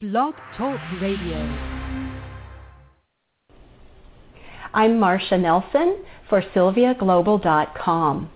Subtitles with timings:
[0.00, 1.38] Blog Talk Radio.
[4.72, 8.30] I'm Marcia Nelson for SylviaGlobal.com.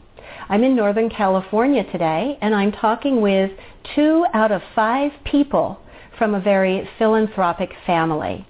[0.49, 3.53] I'm in Northern California today and I'm talking with
[3.95, 5.79] two out of five people
[6.19, 8.45] from a very philanthropic family.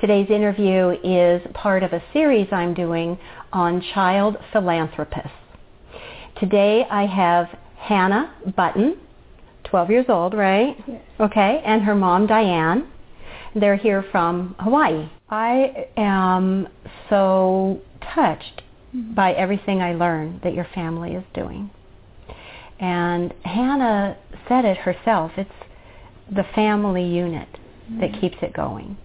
[0.00, 3.18] Today's interview is part of a series I'm doing
[3.52, 5.32] on child philanthropists.
[6.38, 7.48] Today I have
[7.78, 9.00] Hannah Button,
[9.74, 10.76] 12 years old, right?
[10.86, 11.02] Yes.
[11.18, 12.86] Okay, and her mom Diane.
[13.56, 15.08] They're here from Hawaii.
[15.28, 16.68] I am
[17.10, 17.80] so
[18.14, 18.62] touched
[18.94, 19.14] Mm-hmm.
[19.14, 21.68] by everything I learned that your family is doing.
[22.78, 25.32] And Hannah said it herself.
[25.36, 25.50] It's
[26.30, 27.48] the family unit
[27.98, 28.20] that Mhm.
[28.20, 28.96] keeps it going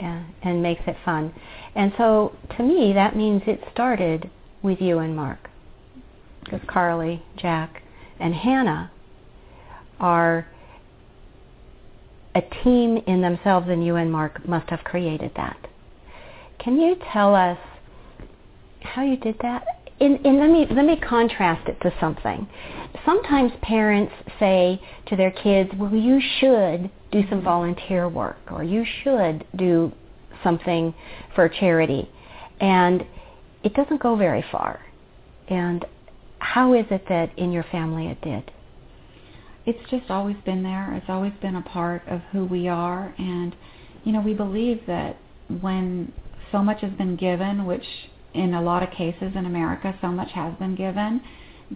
[0.00, 1.34] and, and makes it fun.
[1.74, 4.30] And so to me, that means it started
[4.62, 5.50] with you and Mark.
[6.42, 7.82] Because Carly, Jack,
[8.18, 8.90] and Hannah
[10.00, 10.46] are
[12.34, 15.56] a team in themselves, and you and Mark must have created that.
[16.58, 17.58] Can you tell us
[18.80, 19.64] how you did that?
[20.00, 22.48] In, in, let me let me contrast it to something.
[23.04, 28.84] Sometimes parents say to their kids, "Well, you should do some volunteer work, or you
[29.02, 29.92] should do
[30.42, 30.92] something
[31.34, 32.10] for charity,"
[32.60, 33.06] and
[33.62, 34.80] it doesn't go very far.
[35.48, 35.84] And
[36.38, 38.50] how is it that in your family it did?
[39.66, 40.94] It's just always been there.
[40.94, 43.14] It's always been a part of who we are.
[43.18, 43.56] And,
[44.04, 45.16] you know, we believe that
[45.60, 46.12] when
[46.52, 47.84] so much has been given, which
[48.34, 51.20] in a lot of cases in America, so much has been given,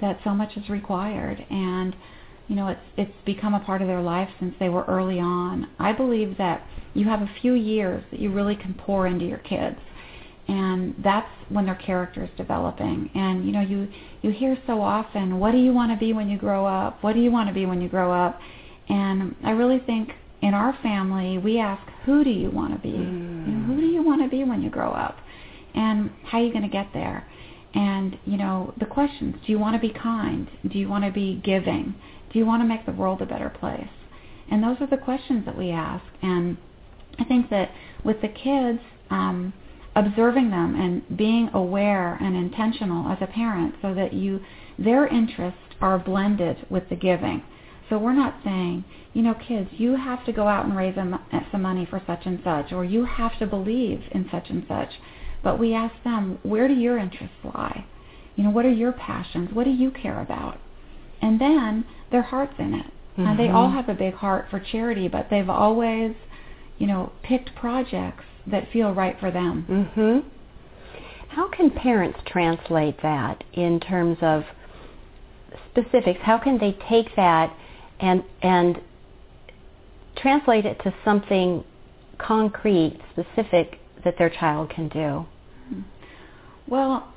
[0.01, 1.45] that so much is required.
[1.51, 1.97] And,
[2.49, 5.69] you know, it's, it's become a part of their life since they were early on.
[5.79, 9.39] I believe that you have a few years that you really can pour into your
[9.39, 9.79] kids.
[10.49, 13.11] And that's when their character is developing.
[13.15, 13.89] And you know, you
[14.23, 17.03] you hear so often, "What do you want to be when you grow up?
[17.03, 18.41] What do you want to be when you grow up?"
[18.89, 22.97] And I really think in our family, we ask, "Who do you want to be?
[22.97, 25.19] Know, who do you want to be when you grow up?
[25.75, 27.27] And how are you going to get there?"
[27.75, 30.49] And you know, the questions: Do you want to be kind?
[30.67, 31.95] Do you want to be giving?
[32.33, 33.89] Do you want to make the world a better place?
[34.51, 36.07] And those are the questions that we ask.
[36.23, 36.57] And
[37.19, 37.71] I think that
[38.03, 38.81] with the kids.
[39.11, 39.53] Um,
[39.99, 44.41] observing them and being aware and intentional as a parent so that you
[44.79, 47.43] their interests are blended with the giving.
[47.89, 51.15] So we're not saying, you know, kids, you have to go out and raise some
[51.15, 54.65] uh, some money for such and such, or you have to believe in such and
[54.69, 54.91] such.
[55.43, 57.85] But we ask them, where do your interests lie?
[58.37, 59.51] You know, what are your passions?
[59.53, 60.59] What do you care about?
[61.21, 62.87] And then their heart's in it.
[63.17, 63.57] And they mm-hmm.
[63.57, 66.15] all have a big heart for charity, but they've always,
[66.79, 69.67] you know, picked projects that feel right for them.
[69.69, 70.29] Mm-hmm.
[71.29, 74.45] How can parents translate that in terms of
[75.71, 76.21] specifics?
[76.23, 77.55] How can they take that
[78.01, 78.81] and and
[80.17, 81.65] translate it to something
[82.19, 85.27] concrete, specific that their child can do?
[86.67, 87.13] Well,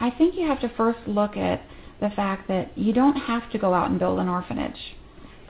[0.00, 1.62] I think you have to first look at
[2.00, 4.96] the fact that you don't have to go out and build an orphanage.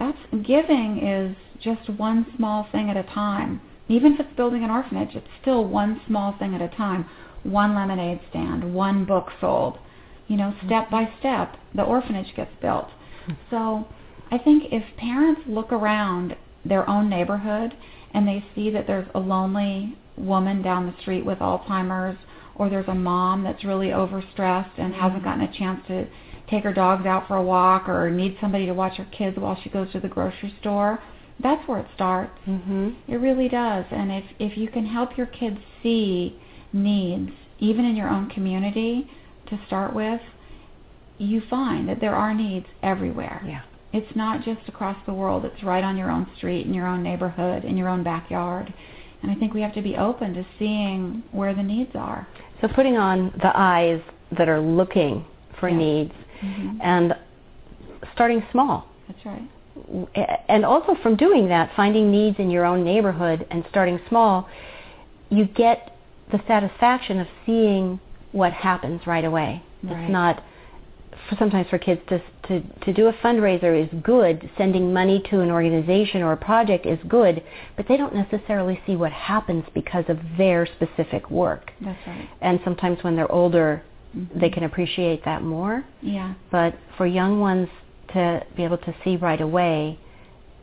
[0.00, 3.60] That's giving is just one small thing at a time.
[3.88, 7.04] Even if it's building an orphanage, it's still one small thing at a time.
[7.42, 9.78] One lemonade stand, one book sold.
[10.26, 12.88] You know, step by step, the orphanage gets built.
[13.50, 13.86] So
[14.30, 16.34] I think if parents look around
[16.64, 17.74] their own neighborhood
[18.14, 22.18] and they see that there's a lonely woman down the street with Alzheimer's
[22.54, 26.06] or there's a mom that's really overstressed and hasn't gotten a chance to
[26.50, 29.58] take her dogs out for a walk or needs somebody to watch her kids while
[29.62, 30.98] she goes to the grocery store,
[31.42, 32.38] that's where it starts.
[32.46, 32.94] Mhm.
[33.08, 33.84] It really does.
[33.90, 36.36] And if if you can help your kids see
[36.72, 39.08] needs even in your own community
[39.46, 40.20] to start with,
[41.18, 43.42] you find that there are needs everywhere.
[43.46, 43.60] Yeah.
[43.92, 47.02] It's not just across the world, it's right on your own street, in your own
[47.02, 48.72] neighborhood, in your own backyard.
[49.22, 52.26] And I think we have to be open to seeing where the needs are.
[52.60, 54.00] So putting on the eyes
[54.32, 55.24] that are looking
[55.58, 55.76] for Yeah.
[55.76, 56.12] needs
[56.42, 56.78] Mhm.
[56.82, 57.14] and
[58.12, 58.86] starting small.
[59.08, 59.42] That's right.
[60.48, 64.48] and also from doing that, finding needs in your own neighborhood and starting small,
[65.30, 65.96] you get
[66.32, 67.98] the satisfaction of seeing
[68.32, 69.62] what happens right away.
[69.82, 70.02] Right.
[70.02, 70.42] It's not
[71.28, 75.40] for sometimes for kids to, to to do a fundraiser is good, sending money to
[75.40, 77.42] an organization or a project is good,
[77.76, 81.72] but they don't necessarily see what happens because of their specific work.
[81.80, 82.28] That's right.
[82.40, 83.82] And sometimes when they're older,
[84.16, 84.40] Mhm.
[84.40, 85.84] they can appreciate that more.
[86.02, 86.34] Yeah.
[86.50, 87.68] But for young ones
[88.08, 89.98] to be able to see right away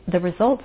[0.06, 0.64] the results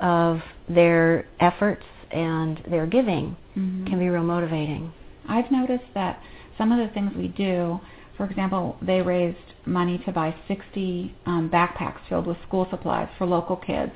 [0.00, 3.86] of their efforts and their giving Mhm.
[3.86, 4.92] can be real motivating.
[5.28, 6.20] I've noticed that
[6.58, 7.80] some of the things we do,
[8.16, 13.26] for example, they raised money to buy 60 um, backpacks filled with school supplies for
[13.26, 13.92] local kids.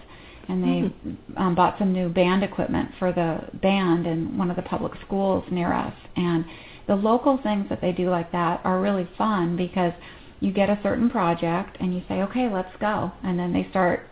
[0.51, 1.37] and they Mm-hmm.
[1.43, 5.45] um, bought some new band equipment for the band in one of the public schools
[5.51, 5.93] near us.
[6.17, 6.47] And
[6.89, 9.93] the local things that they do like that are really fun because
[10.41, 14.09] you get a certain project and you say, okay, let's go, and then they start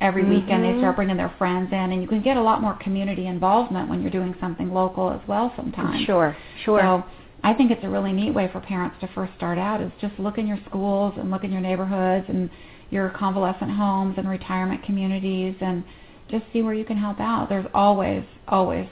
[0.00, 0.34] every mm-hmm.
[0.34, 3.26] weekend they start bringing their friends in, and you can get a lot more community
[3.26, 6.04] involvement when you're doing something local as well sometimes.
[6.04, 6.80] Sure, sure.
[6.80, 7.04] So
[7.42, 10.18] I think it's a really neat way for parents to first start out is just
[10.18, 12.50] look in your schools and look in your neighborhoods and
[12.90, 15.84] your convalescent homes and retirement communities and
[16.30, 17.48] just see where you can help out.
[17.48, 18.88] There's always, always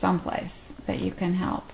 [0.00, 0.50] someplace
[0.86, 1.64] that you can help.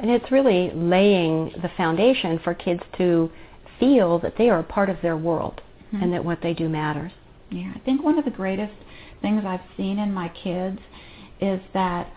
[0.00, 3.30] And it's really laying the foundation for kids to
[3.78, 5.60] feel that they are a part of their world
[5.92, 6.02] Mhm.
[6.02, 7.12] and that what they do matters.
[7.50, 8.72] Yeah, I think one of the greatest
[9.20, 10.78] things I've seen in my kids
[11.40, 12.08] is that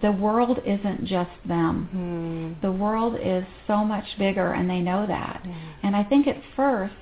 [0.00, 2.56] the world isn't just them.
[2.60, 5.40] The world is so much bigger and they know that.
[5.44, 5.52] Yeah.
[5.84, 6.94] And I think at first,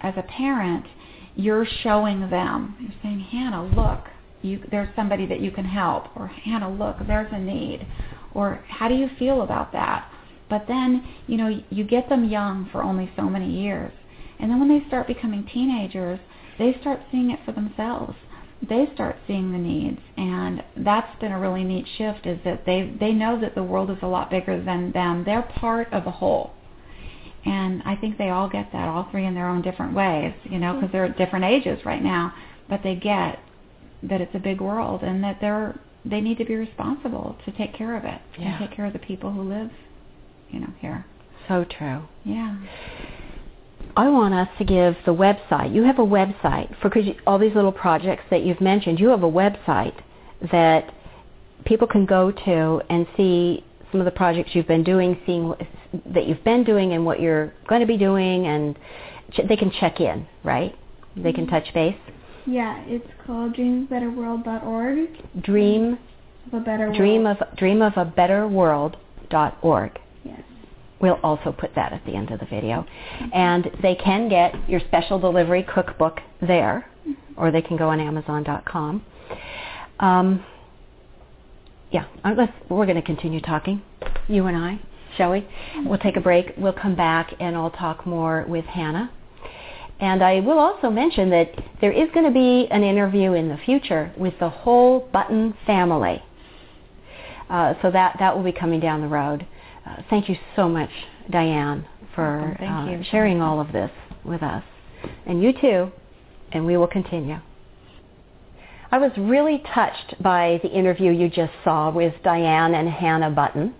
[0.00, 0.86] as a parent,
[1.36, 2.76] you're showing them.
[2.80, 4.08] You're saying, Hannah, look,
[4.42, 6.08] you, there's somebody that you can help.
[6.16, 7.86] Or Hannah, look, there's a need.
[8.34, 10.10] Or how do you feel about that?
[10.48, 13.92] But then, you know, you get them young for only so many years.
[14.38, 16.20] And then when they start becoming teenagers,
[16.58, 18.14] they start seeing it for themselves.
[18.68, 22.26] They start seeing the needs, and that's been a really neat shift.
[22.26, 25.22] Is that they they know that the world is a lot bigger than them.
[25.24, 26.54] They're part of a whole,
[27.44, 30.34] and I think they all get that, all three in their own different ways.
[30.42, 32.34] You know, because they're at different ages right now,
[32.68, 33.38] but they get
[34.02, 37.74] that it's a big world and that they're they need to be responsible to take
[37.74, 38.48] care of it Yeah.
[38.48, 39.70] and take care of the people who live,
[40.50, 41.04] you know, here.
[41.48, 42.02] So true.
[42.24, 42.56] Yeah.
[43.96, 45.74] I want us to give the website.
[45.74, 49.00] You have a website for 'cause you, all these little projects that you've mentioned.
[49.00, 49.94] You have a website
[50.52, 50.90] that
[51.64, 55.60] people can go to and see some of the projects you've been doing, seeing what,
[56.06, 58.76] that you've been doing and what you're going to be doing, and
[59.32, 60.74] ch- they can check in, right?
[61.16, 61.54] They can mm-hmm.
[61.54, 61.96] touch base.
[62.48, 65.42] Yeah, it's called dreamsbetterworld.org.
[65.42, 65.98] Dream,
[66.46, 66.96] Of a better world.
[66.96, 70.00] dream of dream of a better world.org.
[70.24, 70.40] Yes.
[71.00, 72.86] We'll also put that at the end of the video.
[73.20, 73.28] Mm-hmm.
[73.34, 77.40] And they can get your special delivery cookbook there, mm-hmm.
[77.40, 79.04] or they can go on Amazon.com.
[80.00, 80.44] Um,
[81.90, 83.82] yeah, unless we're going to continue talking,
[84.26, 84.80] you and I,
[85.18, 85.40] shall we?
[85.40, 85.88] Mm-hmm.
[85.88, 86.54] We'll take a break.
[86.56, 89.10] We'll come back and I'll talk more with Hannah.
[90.00, 91.50] And I will also mention that
[91.80, 96.22] there is going to be an interview in the future with the whole Button family.
[97.50, 99.46] Uh, so that, that will be coming down the road.
[99.86, 100.90] Uh, thank you so much,
[101.30, 103.90] Diane, for uh, sharing all of this
[104.24, 104.62] with us.
[105.26, 105.90] And you too,
[106.52, 107.38] and we will continue.
[108.90, 113.74] I was really touched by the interview you just saw with Diane and Hannah Button.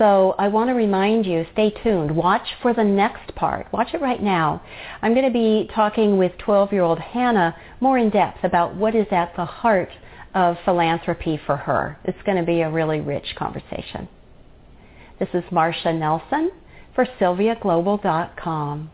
[0.00, 2.16] So I want to remind you, stay tuned.
[2.16, 3.70] Watch for the next part.
[3.70, 4.62] Watch it right now.
[5.02, 9.36] I'm going to be talking with 12-year-old Hannah more in depth about what is at
[9.36, 9.90] the heart
[10.34, 11.98] of philanthropy for her.
[12.04, 14.08] It's going to be a really rich conversation.
[15.18, 16.50] This is Marcia Nelson
[16.94, 18.90] for SylviaGlobal.com.